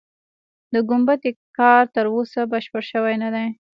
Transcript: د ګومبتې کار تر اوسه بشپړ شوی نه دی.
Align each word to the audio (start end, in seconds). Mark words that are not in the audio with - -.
د 0.73 0.75
ګومبتې 0.89 1.31
کار 1.57 1.83
تر 1.95 2.05
اوسه 2.13 2.41
بشپړ 2.51 2.81
شوی 2.91 3.15
نه 3.23 3.29
دی. 3.35 3.47